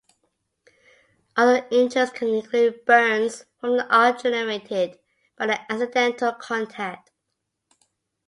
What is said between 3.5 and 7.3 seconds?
from the arc generated by the accidental contact.